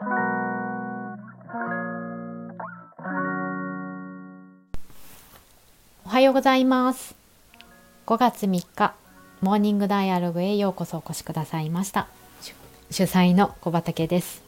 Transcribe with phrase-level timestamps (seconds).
[0.00, 0.04] お
[6.08, 7.16] はようございます。
[8.06, 8.94] 5月3日
[9.40, 12.06] モーニングダイアログへようこそお越しくださいました。
[12.92, 14.40] 主催の小畑です。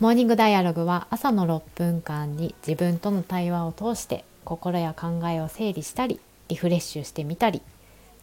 [0.00, 6.18] モーニングダイアログは朝の6分間に自分との対話を通して心や考えを整理したり
[6.48, 7.62] リフレッシュしてみたり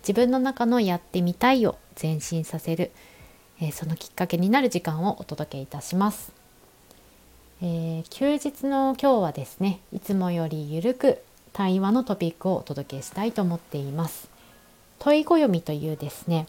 [0.02, 2.92] 自分の中のやってみたいを前進させる、
[3.62, 6.32] えー、そのきっかけになる時間をお届けいたします、
[7.62, 11.20] えー、休日の今日はですねいつもよりゆるく
[11.54, 14.30] 対話のトピックをお届けしたいと思っています。
[15.00, 16.48] 問い暦というですね、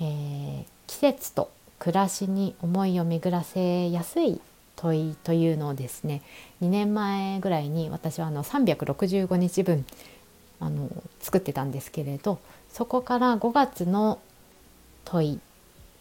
[0.00, 4.40] えー、季節と暮らしに思いを巡らせやすい
[4.76, 6.22] 問いというのをですね
[6.62, 9.84] 2年前ぐらいに私はあの365日分
[10.60, 12.38] あの作ってたんですけれど
[12.70, 14.20] そこから5月の
[15.04, 15.40] 問い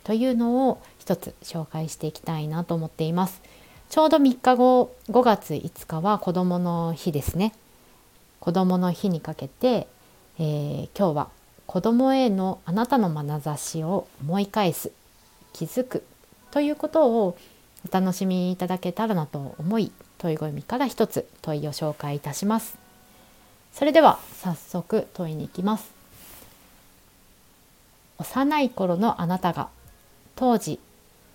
[0.05, 3.41] というのを一つ紹介していきたいなと思っています。
[3.89, 7.53] ちょうど3日後5月5日は子どもの日ですね。
[8.39, 9.87] 子どもの日にかけて、
[10.37, 11.29] えー、今日は
[11.67, 14.91] 子どもへのあなたの眼差しを思い返す
[15.51, 16.03] 気づく
[16.51, 17.37] ということを
[17.89, 22.77] お楽しみいただけたらなと思い問い込みから一つ問いを紹介いたします
[23.73, 25.91] それでは早速問いに行きます
[28.17, 29.69] 幼い頃のあなたが
[30.35, 30.79] 当時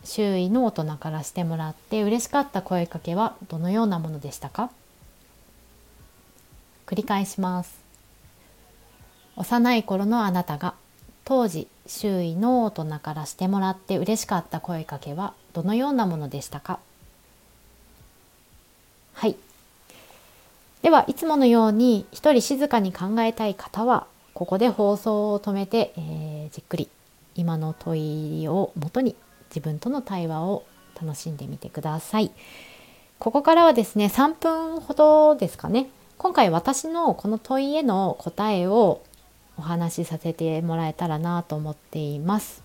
[0.05, 4.71] 周囲の大人からしてもらって嬉しかった声かけはどのようなものでしたか？
[6.87, 7.79] 繰り返します。
[9.37, 10.75] 幼い頃のあなたが
[11.25, 16.79] 当時周囲の大人からしてもらって嬉しかった声かけはどのようなものでしたか？
[19.15, 19.37] はい。
[20.83, 26.89] ではいつものように一人静かに考えたい方はここで放送を止めて、えー、じっくり。
[27.35, 29.17] 今の問いをもとに
[29.49, 30.65] 自分との対話を
[31.01, 32.31] 楽しんでみてください。
[33.19, 39.03] ここからはですね3分ほどですかね今回私のこの問いへの答えを
[39.59, 42.63] お話しさせてもらえたらなと思っています。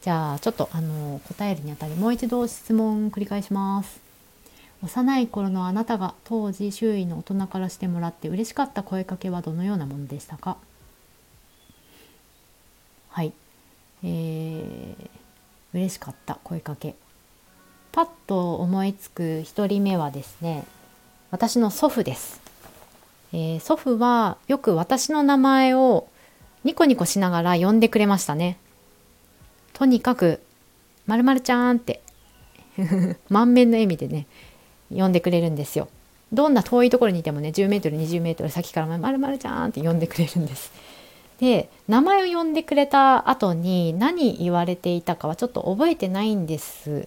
[0.00, 4.00] じゃあちょっとあの答えるにあたりもう一度質問繰り返します。
[4.84, 10.56] 幼い頃のあなたが当時周囲の大人からしてもらって嬉しかった声かけはどのようなものでしたか？
[13.10, 13.32] はい、
[14.04, 15.08] えー、
[15.74, 16.94] 嬉しかった声かけ。
[17.92, 20.64] パッと思いつく1人目はですね
[21.30, 22.40] 私の祖父です、
[23.34, 26.08] えー、祖父はよく私の名前を
[26.64, 28.56] ニコニコしながら呼んでくれましたね。
[29.72, 30.40] とにかく
[31.06, 32.02] 「まるちゃん」って
[33.28, 34.26] 満面の笑みでね
[34.90, 35.88] 呼んでくれるんですよ。
[36.32, 40.72] どんな遠いところにいてもね10メートル20メートル先から「まるまるちゃん」って呼んでくれるんです。
[41.42, 47.06] で名前を呼んでくれた後に何言われていたかはちょっと覚えてないんです。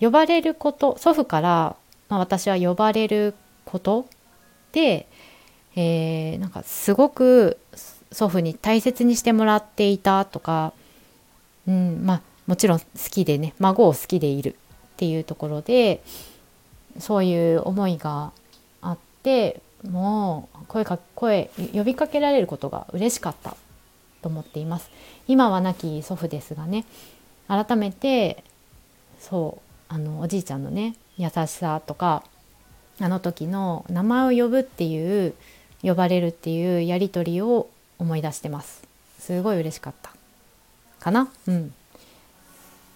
[0.00, 1.76] 呼ばれること祖父から
[2.12, 3.32] まあ、私は呼ばれる
[3.64, 4.04] こと
[4.72, 5.08] で、
[5.74, 7.56] えー、なんかすごく
[8.10, 10.74] 祖父に大切にしてもらっていたとか、
[11.66, 14.54] うんまあ、もちろん好きでね孫を好きでいるっ
[14.98, 16.02] ていうところで
[16.98, 18.32] そういう思いが
[18.82, 23.56] あってもう声か声呼びかけられることが嬉しかった
[24.22, 24.90] と思っています。
[25.28, 26.84] 今は亡き祖父ですがね
[27.48, 28.44] 改めて
[29.20, 29.58] そ
[29.90, 32.22] うあのおじいちゃんのね優しさとか
[33.00, 35.34] あの時の名前を呼ぶっていう
[35.82, 38.82] 呼ばれるっていうやり取りを思い出してます。
[39.18, 40.12] すごい嬉しかった
[41.00, 41.28] かな？
[41.46, 41.74] うん。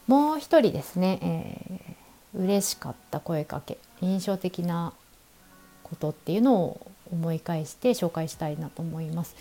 [0.07, 4.93] もう一人ですね、えー、嬉しかった声かけ印象的な
[5.87, 9.37] ことっていうのを思い返して紹介したいなと思います。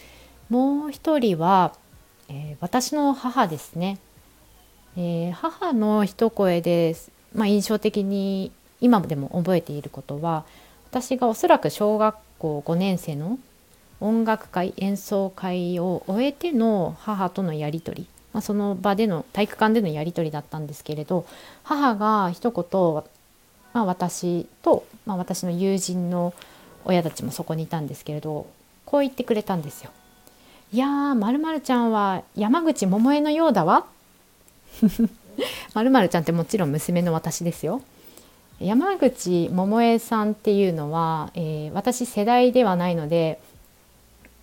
[0.49, 1.73] もう一人は、
[2.29, 3.97] えー、私の母ですね、
[4.95, 6.95] えー、母の一声で、
[7.33, 10.45] まあ、印象的に今でも覚えていることは
[10.91, 13.39] 私がおそらく小学校5年生の
[13.99, 21.25] 音楽会演奏会を終えての母とのやり取り、まあ、その場での体育館でのやり取りだったんですけれど
[21.63, 23.03] 母が一言、
[23.75, 26.33] まあ、私と、まあ、私の友人の
[26.85, 28.47] 親たちもそこにいたんですけれど
[28.85, 29.91] こう言ってくれたんですよ。
[30.71, 33.85] いやーまるちゃんは山口百恵のようだわ。
[35.75, 37.81] まるまるちゃんってもちろん娘の私ですよ。
[38.61, 43.41] 山口百恵さんっていうのは、えー、私世代ではないので、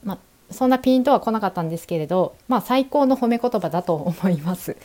[0.05, 0.19] まあ、
[0.53, 4.77] そんなピンとは来なかったんですけれど、まあ、最高の褒め言葉だと思います。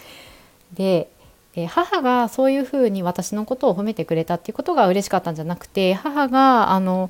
[0.71, 1.09] で、
[1.57, 7.09] え、母がそういうふうに私のことを褒めてくれたっていうことが嬉しかったんじゃなくて母があの、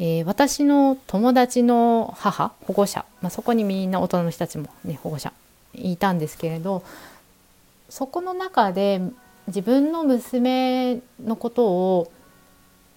[0.00, 5.32] えー、私の友達の母保護者、まあ、そこにみんな大人の人たちもね保護者
[5.74, 6.82] いたんですけれど
[7.88, 9.00] そこの中で
[9.46, 12.12] 自分の娘のことを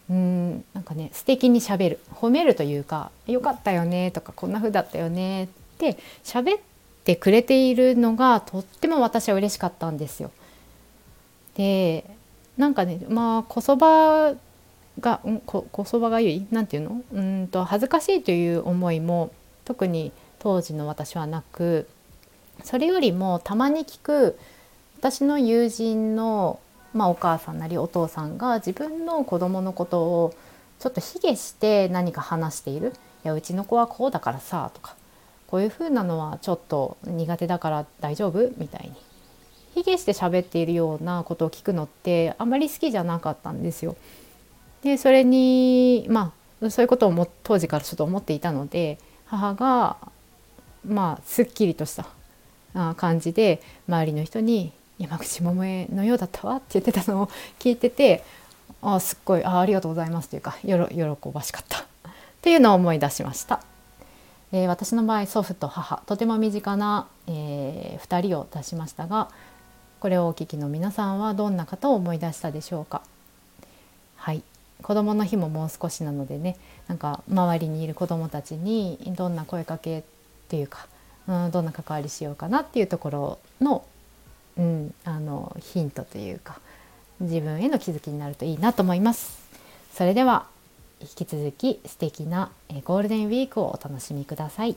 [0.10, 6.62] うんなんかね素敵にしゃべる褒めるというか「よかったよね」とか「こんな風だったよね」って喋っ
[7.04, 10.32] てくれているのがとっても私は嬉しかったんですよ。
[11.56, 12.06] で
[12.58, 14.34] なんかねまあこそば
[15.00, 16.48] がここそばがゆい？
[16.52, 17.02] なんていうの？
[17.14, 19.32] うんと恥ずかしいという思いも
[19.66, 21.88] 特に当時の私はなく
[22.64, 24.38] それよりもたまに聞く
[25.00, 26.60] 私の友人の、
[26.94, 30.34] まあ、お母さんなりお父さんが自分の子供のことを
[30.80, 32.94] ちょっと卑下して何か話している
[33.24, 34.96] 「いやうちの子はこうだからさ」とか
[35.48, 38.94] 「こういうふうなのはちょっと苦手だから大丈夫?」みたいに
[39.84, 43.96] 卑下して喋っているようなことを聞くのってあまり好きじゃなかったんですよ。
[44.84, 46.34] でそれにま
[46.64, 49.98] あそういうことをも当時からちょっと思っていたので母が
[50.88, 57.30] まあすっきりとした感じで周りの人に「山口百恵のようだったわ」って言ってたのを
[57.60, 58.24] 聞いてて
[58.82, 61.84] あすっごいあありがとうございますというかよろ喜ばしかったっ
[62.42, 63.62] ていうのを思い出しました。
[64.54, 69.30] えー、私の場合祖父と母とても身近な、えー、2人を出しましたが
[70.02, 73.04] これをお聞きの皆さんはどんな方を思い出したでしょうか？
[74.16, 74.42] はい
[74.82, 76.58] 子どもの日ももう少しなのでね
[76.88, 80.04] なんか周りにいる子どもたちにどんな声かけっ
[80.50, 80.88] ていうか、
[81.28, 83.86] うん、どんな関わりしようかなっていうところの,、
[84.58, 86.60] うん、あのヒントというか
[87.20, 89.40] 自分への気づきになるといいなと思います。
[89.94, 90.48] それでは
[91.00, 92.50] 引き続き素敵な
[92.86, 94.76] ゴールデンウィークをお楽しみください。